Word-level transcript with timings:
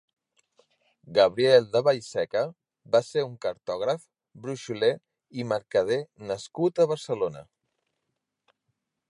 Gabriel 1.17 1.67
de 1.75 1.81
Vallseca 1.87 2.41
va 2.95 3.01
ser 3.09 3.25
un 3.27 3.35
cartògraf, 3.45 4.07
bruixoler 4.47 4.91
i 5.43 5.47
mercader 5.53 6.01
nascut 6.33 6.83
a 6.87 6.91
Barcelona. 6.95 7.47